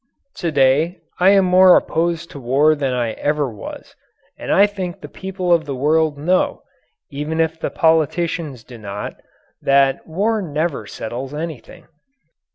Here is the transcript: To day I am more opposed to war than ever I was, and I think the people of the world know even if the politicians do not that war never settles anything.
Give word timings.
To 0.37 0.51
day 0.51 0.97
I 1.19 1.29
am 1.29 1.45
more 1.45 1.75
opposed 1.75 2.31
to 2.31 2.39
war 2.39 2.73
than 2.73 2.91
ever 3.19 3.47
I 3.51 3.53
was, 3.53 3.95
and 4.35 4.51
I 4.51 4.65
think 4.65 4.99
the 4.99 5.07
people 5.07 5.53
of 5.53 5.65
the 5.65 5.75
world 5.75 6.17
know 6.17 6.63
even 7.11 7.39
if 7.39 7.59
the 7.59 7.69
politicians 7.69 8.63
do 8.63 8.79
not 8.79 9.21
that 9.61 10.07
war 10.07 10.41
never 10.41 10.87
settles 10.87 11.35
anything. 11.35 11.85